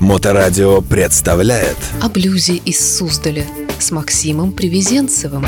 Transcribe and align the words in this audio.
Моторадио 0.00 0.80
представляет 0.80 1.76
О 2.00 2.08
блюзе 2.08 2.56
из 2.56 2.96
Суздаля 2.96 3.44
с 3.78 3.90
Максимом 3.90 4.52
Привезенцевым. 4.52 5.44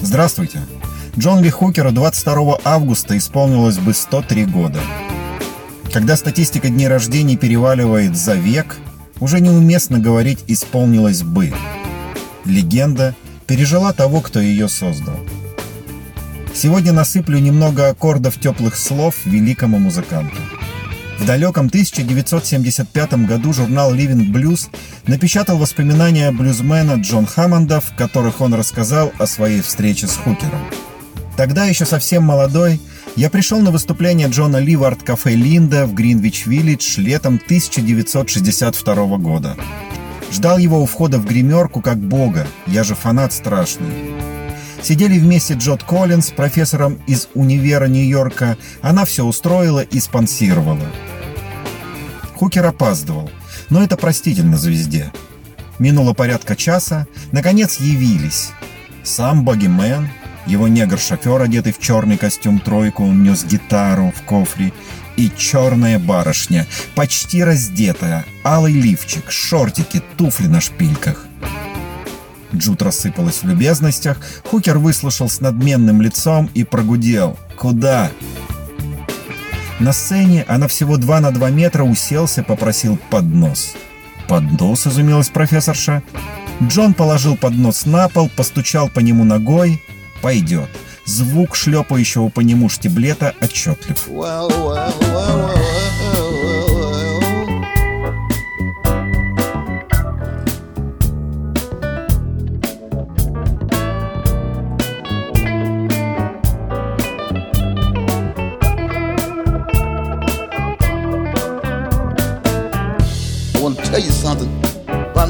Здравствуйте. 0.00 0.62
Джон 1.18 1.42
Ли 1.42 1.50
Хукеру 1.50 1.92
22 1.92 2.60
августа 2.64 3.18
исполнилось 3.18 3.76
бы 3.76 3.92
103 3.92 4.46
года. 4.46 4.80
Когда 5.92 6.16
статистика 6.16 6.70
дней 6.70 6.88
рождений 6.88 7.36
переваливает 7.36 8.16
за 8.16 8.32
век, 8.32 8.78
уже 9.20 9.40
неуместно 9.40 9.98
говорить 9.98 10.38
«исполнилось 10.46 11.22
бы». 11.22 11.52
Легенда 12.46 13.14
пережила 13.46 13.92
того, 13.92 14.22
кто 14.22 14.40
ее 14.40 14.70
создал. 14.70 15.20
Сегодня 16.54 16.92
насыплю 16.92 17.38
немного 17.40 17.90
аккордов 17.90 18.40
теплых 18.40 18.74
слов 18.78 19.26
великому 19.26 19.78
музыканту. 19.78 20.38
В 21.18 21.26
далеком 21.26 21.66
1975 21.66 23.26
году 23.26 23.52
журнал 23.52 23.94
Living 23.94 24.32
Blues 24.32 24.68
напечатал 25.06 25.58
воспоминания 25.58 26.30
блюзмена 26.32 27.00
Джон 27.00 27.26
Хаммонда, 27.26 27.80
в 27.80 27.94
которых 27.96 28.40
он 28.40 28.54
рассказал 28.54 29.12
о 29.18 29.26
своей 29.26 29.62
встрече 29.62 30.06
с 30.06 30.16
Хукером. 30.16 30.60
Тогда 31.36 31.66
еще 31.66 31.84
совсем 31.84 32.24
молодой, 32.24 32.80
я 33.16 33.30
пришел 33.30 33.60
на 33.60 33.70
выступление 33.70 34.28
Джона 34.28 34.58
Ли 34.58 34.76
в 34.76 34.84
арт-кафе 34.84 35.34
Линда 35.34 35.86
в 35.86 35.94
Гринвич-Виллидж 35.94 37.00
летом 37.00 37.40
1962 37.42 38.94
года. 39.18 39.56
Ждал 40.32 40.58
его 40.58 40.82
у 40.82 40.86
входа 40.86 41.18
в 41.18 41.26
гримерку 41.26 41.80
как 41.80 41.98
бога, 41.98 42.46
я 42.66 42.82
же 42.82 42.94
фанат 42.94 43.32
страшный. 43.32 44.13
Сидели 44.84 45.18
вместе 45.18 45.54
Джот 45.54 45.82
Коллинз, 45.82 46.30
профессором 46.32 47.00
из 47.06 47.28
универа 47.32 47.86
Нью-Йорка. 47.86 48.58
Она 48.82 49.06
все 49.06 49.24
устроила 49.24 49.80
и 49.80 49.98
спонсировала. 49.98 50.84
Хукер 52.34 52.66
опаздывал, 52.66 53.30
но 53.70 53.82
это 53.82 53.96
простительно 53.96 54.58
звезде. 54.58 55.10
Минуло 55.78 56.12
порядка 56.12 56.54
часа, 56.54 57.06
наконец 57.32 57.80
явились. 57.80 58.50
Сам 59.02 59.42
Богимен, 59.42 60.10
его 60.44 60.68
негр-шофер, 60.68 61.40
одетый 61.40 61.72
в 61.72 61.80
черный 61.80 62.18
костюм 62.18 62.60
тройку, 62.60 63.04
он 63.04 63.22
нес 63.22 63.42
гитару 63.42 64.12
в 64.14 64.20
кофре, 64.26 64.74
и 65.16 65.30
черная 65.34 65.98
барышня, 65.98 66.66
почти 66.94 67.42
раздетая, 67.42 68.26
алый 68.44 68.74
лифчик, 68.74 69.30
шортики, 69.30 70.02
туфли 70.18 70.46
на 70.46 70.60
шпильках. 70.60 71.26
Джуд 72.54 72.82
рассыпалась 72.82 73.42
в 73.42 73.48
любезностях, 73.48 74.18
Хукер 74.44 74.78
выслушал 74.78 75.28
с 75.28 75.40
надменным 75.40 76.00
лицом 76.00 76.50
и 76.54 76.64
прогудел. 76.64 77.36
«Куда?» 77.56 78.10
На 79.80 79.92
сцене 79.92 80.44
она 80.48 80.68
всего 80.68 80.96
2 80.96 81.20
на 81.20 81.30
2 81.30 81.50
метра 81.50 81.82
уселся, 81.82 82.42
попросил 82.42 82.98
поднос. 83.10 83.74
«Поднос?»– 84.28 84.86
изумилась 84.86 85.28
профессорша. 85.28 86.02
Джон 86.62 86.94
положил 86.94 87.36
поднос 87.36 87.84
на 87.84 88.08
пол, 88.08 88.30
постучал 88.34 88.88
по 88.88 89.00
нему 89.00 89.24
ногой. 89.24 89.82
«Пойдет». 90.22 90.70
Звук 91.04 91.54
шлепающего 91.54 92.28
по 92.30 92.40
нему 92.40 92.70
штиблета 92.70 93.34
отчетлив. 93.38 94.08
Well, 94.08 94.48
well, 94.48 94.94
well, 95.00 95.48
want 95.48 95.63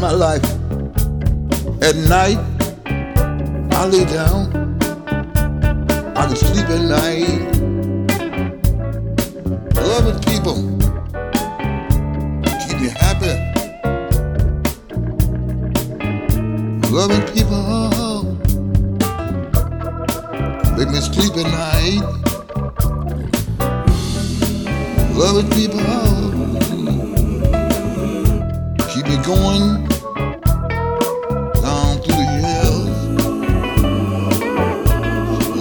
my 0.05 0.12
life. 0.12 0.44
At 1.80 1.97
night, 2.16 2.38
I 3.72 3.87
lay 3.87 4.04
down. 4.04 4.42
I 6.15 6.26
can 6.26 6.37
sleep 6.37 6.69
at 6.76 6.82
night. 6.98 7.41
Loving 9.93 10.20
people 10.28 10.59
keep 12.64 12.76
me 12.82 12.91
happy. 13.04 13.34
Loving 16.98 17.25
people 17.32 18.25
make 20.76 20.91
me 20.91 21.00
sleep 21.00 21.34
at 21.43 21.48
night. 21.64 22.04
Loving 25.14 25.48
people 25.59 25.81
keep 28.91 29.06
me 29.06 29.16
going 29.25 29.84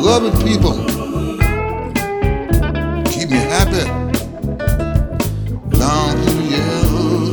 Loving 0.04 0.34
people 0.46 0.74
keep 3.06 3.30
me 3.30 3.38
happy 3.38 3.86
down 5.78 6.18
through 6.24 6.42
hills. 6.50 7.30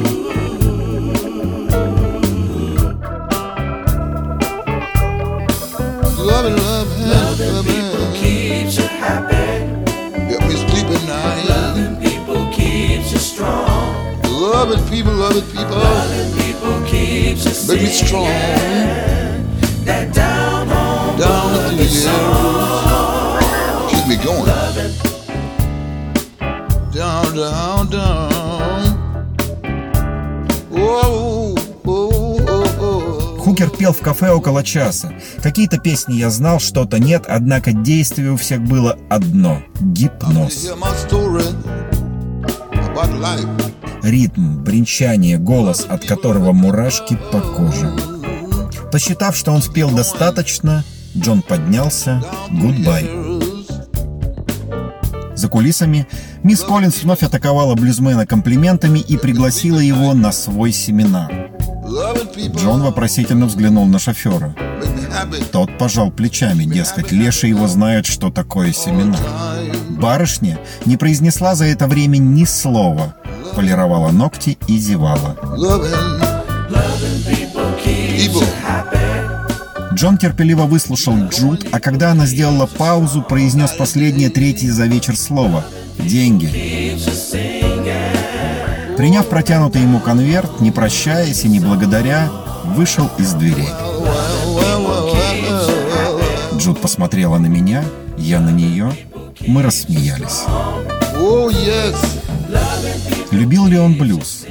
Loving, 6.18 6.56
loving, 6.56 7.08
Loving 7.08 7.52
loving. 7.54 7.74
people 7.74 8.12
keeps 8.14 8.76
you 8.78 8.86
happy. 8.86 9.34
Help 10.30 10.42
me 10.44 10.54
sleep 10.54 10.86
at 10.86 11.08
night. 11.08 11.48
Loving 11.48 11.96
people 12.00 12.52
keeps 12.52 13.12
you 13.12 13.18
strong. 13.18 14.20
Loving 14.22 14.82
people, 14.88 15.12
loving 15.12 15.42
people. 15.46 15.76
Loving 15.76 16.32
people 16.38 16.86
keeps 16.86 17.68
you 17.68 17.74
Make 17.74 17.82
me 17.82 17.88
strong. 17.88 19.29
В 34.00 34.02
кафе 34.02 34.30
около 34.30 34.64
часа. 34.64 35.12
Какие-то 35.42 35.78
песни 35.78 36.14
я 36.14 36.30
знал, 36.30 36.58
что-то 36.58 36.98
нет, 36.98 37.24
однако 37.28 37.72
действие 37.72 38.32
у 38.32 38.36
всех 38.36 38.62
было 38.62 38.98
одно– 39.10 39.62
гипноз. 39.80 40.70
Ритм, 44.02 44.64
бренчание, 44.64 45.36
голос, 45.36 45.86
от 45.88 46.06
которого 46.06 46.52
мурашки 46.52 47.18
по 47.30 47.40
коже. 47.40 47.92
Посчитав, 48.90 49.36
что 49.36 49.52
он 49.52 49.60
спел 49.60 49.90
достаточно, 49.90 50.82
Джон 51.16 51.42
поднялся. 51.42 52.24
Goodbye. 52.50 53.08
За 55.34 55.48
кулисами 55.48 56.06
мисс 56.42 56.62
Коллинз 56.62 57.02
вновь 57.02 57.22
атаковала 57.22 57.74
блюзмена 57.74 58.26
комплиментами 58.26 58.98
и 58.98 59.18
пригласила 59.18 59.78
его 59.78 60.14
на 60.14 60.32
свой 60.32 60.72
семинар. 60.72 61.50
Джон 62.56 62.82
вопросительно 62.82 63.46
взглянул 63.46 63.86
на 63.86 63.98
шофера. 63.98 64.54
Тот 65.52 65.76
пожал 65.78 66.10
плечами, 66.10 66.64
дескать, 66.64 67.12
Леша 67.12 67.46
его 67.46 67.66
знает, 67.66 68.06
что 68.06 68.30
такое 68.30 68.72
семинар. 68.72 69.20
Барышня 69.90 70.58
не 70.86 70.96
произнесла 70.96 71.54
за 71.54 71.66
это 71.66 71.86
время 71.86 72.18
ни 72.18 72.44
слова, 72.44 73.14
полировала 73.54 74.10
ногти 74.10 74.56
и 74.66 74.78
зевала. 74.78 75.36
Джон 79.92 80.16
терпеливо 80.16 80.62
выслушал 80.62 81.14
Джуд, 81.28 81.66
а 81.72 81.80
когда 81.80 82.12
она 82.12 82.24
сделала 82.24 82.66
паузу, 82.66 83.22
произнес 83.22 83.72
последнее 83.72 84.30
третье 84.30 84.72
за 84.72 84.86
вечер 84.86 85.16
слово 85.16 85.64
«деньги». 85.98 86.69
Приняв 89.00 89.26
протянутый 89.28 89.80
ему 89.80 89.98
конверт, 89.98 90.60
не 90.60 90.70
прощаясь 90.70 91.44
и 91.44 91.48
не 91.48 91.58
благодаря, 91.58 92.28
вышел 92.76 93.08
из 93.16 93.32
дверей. 93.32 93.70
Джуд 96.58 96.78
посмотрела 96.82 97.38
на 97.38 97.46
меня, 97.46 97.82
я 98.18 98.40
на 98.40 98.50
нее. 98.50 98.92
Мы 99.46 99.62
рассмеялись. 99.62 100.44
Любил 103.30 103.64
ли 103.68 103.78
он 103.78 103.94
блюз? 103.94 104.44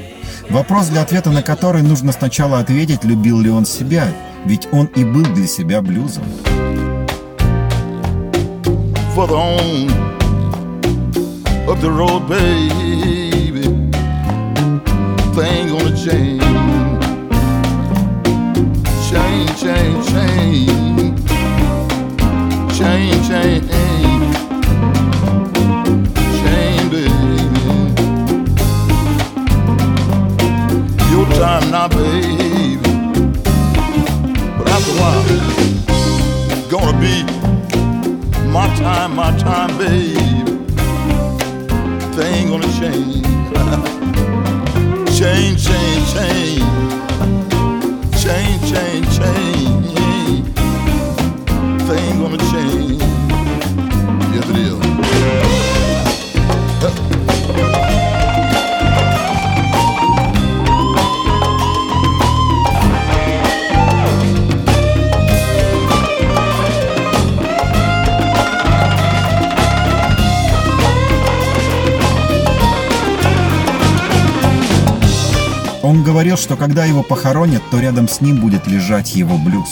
Вопрос, 0.49 0.87
для 0.87 1.03
ответа 1.03 1.29
на 1.29 1.43
который 1.43 1.83
нужно 1.83 2.11
сначала 2.11 2.57
ответить, 2.57 3.03
любил 3.03 3.39
ли 3.41 3.51
он 3.51 3.67
себя, 3.67 4.07
ведь 4.45 4.67
он 4.71 4.87
и 4.95 5.03
был 5.03 5.25
для 5.25 5.45
себя 5.45 5.83
блюзом. 5.83 6.23
Up 11.67 11.79
the 11.81 11.91
road, 11.91 12.27
Change, 16.09 16.41
change, 19.09 20.07
change, 20.09 20.09
change, 22.75 23.27
change, 23.27 23.69
change, 26.39 26.89
baby. 26.89 27.03
Your 31.11 31.25
time 31.37 31.65
now, 31.69 31.87
baby. 31.87 32.38
Он 75.89 76.03
говорил, 76.03 76.37
что 76.37 76.55
когда 76.55 76.85
его 76.85 77.01
похоронят, 77.01 77.63
то 77.71 77.79
рядом 77.79 78.07
с 78.07 78.21
ним 78.21 78.41
будет 78.41 78.67
лежать 78.67 79.15
его 79.15 79.39
блюз, 79.39 79.69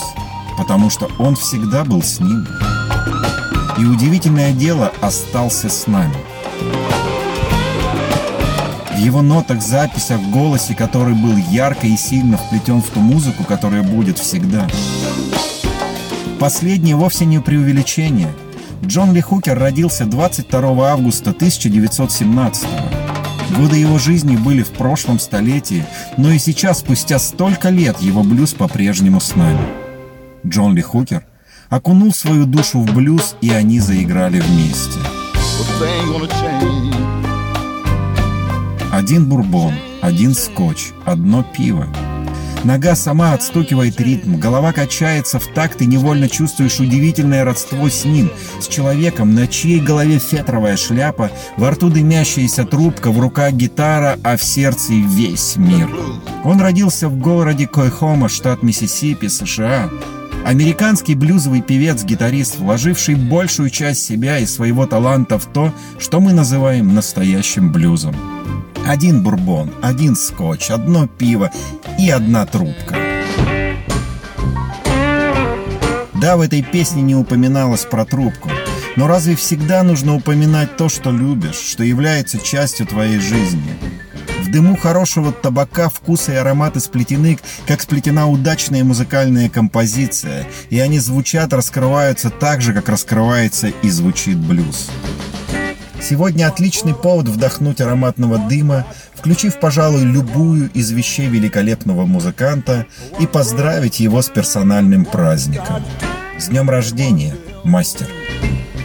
потому 0.58 0.90
что 0.90 1.12
он 1.20 1.36
всегда 1.36 1.84
был 1.84 2.02
с 2.02 2.20
ним. 2.20 2.48
И 3.78 3.86
удивительное 3.86 4.52
дело 4.52 4.92
остался 5.00 5.70
с 5.70 5.86
нами. 5.86 6.16
В 8.96 8.98
его 8.98 9.22
нотах, 9.22 9.62
записях, 9.62 10.20
голосе, 10.34 10.74
который 10.74 11.14
был 11.14 11.38
ярко 11.52 11.86
и 11.86 11.96
сильно 11.96 12.38
вплетен 12.38 12.82
в 12.82 12.90
ту 12.90 13.00
музыку, 13.00 13.44
которая 13.44 13.84
будет 13.84 14.18
всегда. 14.18 14.68
Последнее 16.40 16.96
вовсе 16.96 17.26
не 17.26 17.38
преувеличение. 17.38 18.34
Джон 18.84 19.14
Ли 19.14 19.22
Хукер 19.22 19.60
родился 19.60 20.06
22 20.06 20.92
августа 20.92 21.30
1917 21.30 22.64
года. 22.66 23.07
Годы 23.56 23.78
его 23.78 23.98
жизни 23.98 24.36
были 24.36 24.64
в 24.64 24.70
прошлом 24.70 25.20
столетии, 25.20 25.86
но 26.18 26.32
и 26.32 26.40
сейчас, 26.40 26.80
спустя 26.80 27.20
столько 27.20 27.70
лет, 27.70 28.00
его 28.02 28.24
блюз 28.24 28.54
по-прежнему 28.54 29.20
с 29.20 29.36
нами. 29.36 29.66
Джон 30.46 30.76
Ли 30.76 30.82
Хукер 30.82 31.26
окунул 31.70 32.14
свою 32.14 32.46
душу 32.46 32.80
в 32.80 32.94
блюз, 32.94 33.36
и 33.42 33.50
они 33.52 33.80
заиграли 33.80 34.40
вместе. 34.40 35.00
Один 38.92 39.28
бурбон, 39.30 39.74
один 40.02 40.34
скотч, 40.34 40.92
одно 41.06 41.44
пиво. 41.44 41.88
Нога 42.64 42.96
сама 42.96 43.34
отстукивает 43.34 44.00
ритм, 44.02 44.38
голова 44.38 44.74
качается 44.74 45.40
в 45.40 45.48
такт 45.48 45.82
и 45.82 45.86
невольно 45.86 46.28
чувствуешь 46.28 46.80
удивительное 46.80 47.46
родство 47.46 47.90
с 47.90 48.04
ним, 48.04 48.32
с 48.60 48.68
человеком, 48.68 49.34
на 49.34 49.48
чьей 49.48 49.80
голове 49.80 50.20
фетровая 50.20 50.76
шляпа, 50.76 51.32
во 51.56 51.72
рту 51.72 51.90
дымящаяся 51.90 52.66
трубка, 52.66 53.12
в 53.12 53.20
руках 53.20 53.54
гитара, 53.54 54.18
а 54.24 54.38
в 54.38 54.44
сердце 54.44 54.94
весь 54.94 55.56
мир. 55.56 55.90
Он 56.44 56.60
родился 56.60 57.10
в 57.10 57.18
городе 57.18 57.68
Койхома, 57.68 58.30
штат 58.30 58.64
Миссисипи, 58.64 59.28
США. 59.28 59.90
Американский 60.46 61.16
блюзовый 61.16 61.62
певец-гитарист, 61.62 62.60
вложивший 62.60 63.16
большую 63.16 63.70
часть 63.70 64.06
себя 64.06 64.40
и 64.40 64.46
своего 64.46 64.86
таланта 64.86 65.38
в 65.38 65.46
то, 65.46 65.74
что 66.00 66.20
мы 66.20 66.34
называем 66.34 66.96
настоящим 66.96 67.72
блюзом. 67.72 68.16
Один 68.88 69.22
бурбон, 69.22 69.74
один 69.82 70.16
скотч, 70.16 70.70
одно 70.72 71.08
пиво 71.08 71.52
и 72.00 72.10
одна 72.10 72.46
трубка. 72.46 72.96
Да, 76.14 76.38
в 76.38 76.42
этой 76.42 76.64
песне 76.64 77.02
не 77.02 77.14
упоминалось 77.14 77.84
про 77.84 78.06
трубку. 78.06 78.50
Но 78.96 79.08
разве 79.08 79.36
всегда 79.36 79.84
нужно 79.84 80.16
упоминать 80.16 80.78
то, 80.78 80.88
что 80.88 81.12
любишь, 81.12 81.58
что 81.58 81.84
является 81.84 82.40
частью 82.40 82.88
твоей 82.88 83.20
жизни? 83.20 83.78
В 84.42 84.50
дыму 84.50 84.78
хорошего 84.78 85.34
табака 85.34 85.90
вкусы 85.90 86.32
и 86.32 86.38
ароматы 86.38 86.80
сплетены, 86.80 87.38
как 87.68 87.82
сплетена 87.82 88.28
удачная 88.30 88.86
музыкальная 88.86 89.50
композиция, 89.50 90.48
и 90.70 90.80
они 90.80 91.00
звучат, 91.00 91.52
раскрываются 91.52 92.30
так 92.30 92.62
же, 92.62 92.74
как 92.74 92.88
раскрывается 92.88 93.68
и 93.68 93.90
звучит 93.90 94.38
блюз. 94.38 94.90
Сегодня 96.02 96.48
отличный 96.48 96.94
повод 96.94 97.28
вдохнуть 97.28 97.82
ароматного 97.82 98.38
дыма, 98.38 98.86
включив, 99.14 99.60
пожалуй, 99.60 100.04
любую 100.04 100.70
из 100.72 100.92
вещей 100.92 101.28
великолепного 101.28 102.06
музыканта 102.06 102.86
и 103.20 103.26
поздравить 103.26 104.00
его 104.00 104.22
с 104.22 104.30
персональным 104.30 105.06
праздником. 105.06 105.84
С 106.40 106.48
днем 106.48 106.70
рождения, 106.70 107.36
мастер! 107.64 108.08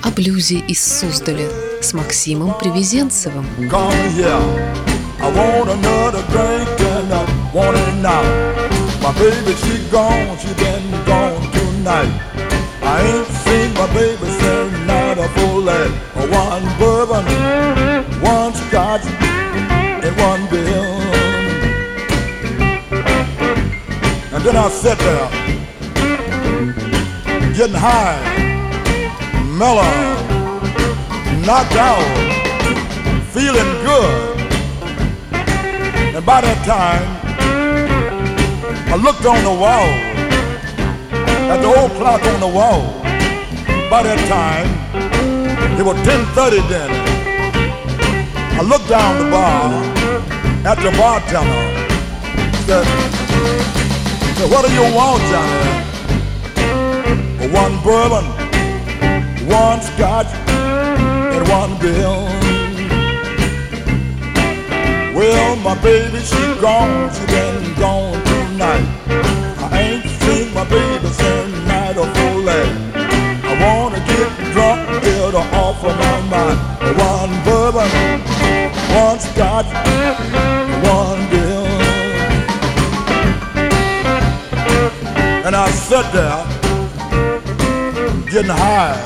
О 0.02 0.10
блюзе 0.10 0.58
из 0.58 0.84
Суздаля 0.84 1.48
с 1.80 1.92
Максимом 1.92 2.54
Привезенцевым. 2.58 3.46
I 12.84 13.00
ain't 13.00 13.26
seen 13.44 13.72
my 13.74 13.86
baby 13.94 14.41
One 16.30 16.62
bourbon, 16.78 17.24
one 18.22 18.54
scotch, 18.54 19.04
and 19.04 20.16
one 20.16 20.48
bill. 20.48 20.84
And 24.32 24.44
then 24.44 24.56
I 24.56 24.68
sit 24.70 24.98
there, 24.98 25.28
getting 27.54 27.76
high, 27.76 28.20
mellow, 29.58 29.82
knocked 31.44 31.76
out, 31.76 32.02
feeling 33.32 33.70
good. 33.84 34.40
And 36.14 36.24
by 36.24 36.40
that 36.40 36.64
time, 36.64 37.06
I 38.88 38.96
looked 38.96 39.24
on 39.26 39.42
the 39.42 39.50
wall, 39.50 39.88
at 41.50 41.60
the 41.60 41.66
old 41.66 41.90
clock 41.92 42.22
on 42.24 42.40
the 42.40 42.48
wall. 42.48 43.02
By 43.90 44.02
that 44.04 44.26
time, 44.28 44.91
it 45.78 45.84
was 45.84 45.96
10.30 46.06 46.68
then. 46.68 46.90
I 48.58 48.62
looked 48.62 48.88
down 48.88 49.18
the 49.18 49.30
bar 49.30 49.72
at 50.64 50.76
the 50.78 50.90
bartender. 50.96 51.62
Said, 52.66 52.84
said, 54.36 54.50
what 54.50 54.66
do 54.66 54.72
you 54.72 54.86
want, 54.94 55.22
Johnny? 55.32 55.82
One 57.52 57.74
bourbon, 57.82 58.26
one 59.48 59.80
scotch, 59.82 60.32
and 60.48 61.48
one 61.48 61.78
bill. 61.80 62.28
Well, 65.14 65.56
my 65.56 65.74
baby, 65.82 66.20
she 66.20 66.60
gone, 66.60 67.12
she 67.14 67.26
been 67.26 67.74
gone 67.74 68.22
tonight. 68.24 69.01
One 76.92 77.32
bourbon, 77.44 77.88
one 78.94 79.18
scotch, 79.18 79.66
one 80.84 81.30
bill. 81.30 81.64
And 85.46 85.56
I 85.56 85.70
sat 85.70 86.12
there, 86.12 86.44
getting 88.30 88.50
high, 88.50 89.00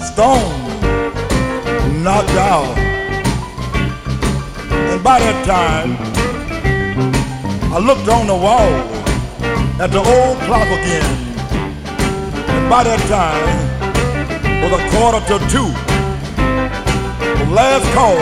stoned, 0.00 0.82
knocked 2.02 2.30
out. 2.30 2.76
And 4.90 5.02
by 5.02 5.20
that 5.20 5.44
time, 5.46 5.96
I 7.72 7.78
looked 7.78 8.08
on 8.08 8.26
the 8.26 8.34
wall 8.34 8.72
at 9.80 9.92
the 9.92 9.98
old 9.98 10.38
clock 10.46 10.66
again. 10.66 11.36
And 12.48 12.68
by 12.68 12.82
that 12.82 13.00
time, 13.08 13.44
it 14.62 14.72
was 14.72 14.80
a 14.80 14.90
quarter 14.90 15.20
to 15.28 15.38
two. 15.48 15.93
Last 17.50 17.86
call 17.92 18.16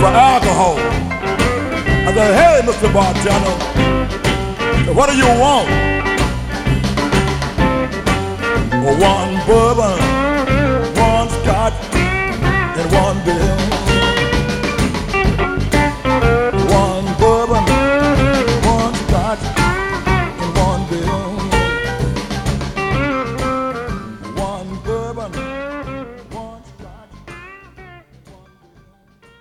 for 0.00 0.12
alcohol. 0.12 0.76
I 2.06 2.12
said, 2.14 2.34
hey, 2.36 2.60
Mr. 2.66 2.92
Bartender, 2.92 3.54
what 4.94 5.10
do 5.10 5.16
you 5.16 5.26
want? 5.26 5.68
One 9.00 9.46
bourbon, 9.46 9.98